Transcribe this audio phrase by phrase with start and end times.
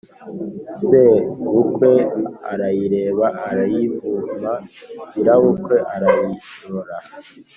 [0.85, 1.91] sebukwe
[2.51, 4.53] arayireba arayivu ma/
[5.11, 6.97] nyirabukwe arayirora